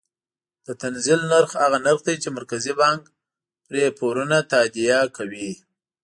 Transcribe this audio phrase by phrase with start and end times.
[0.65, 3.01] د تنزیل نرخ هغه نرخ دی چې مرکزي بانک
[3.67, 5.49] پرې پورونه تادیه کوي.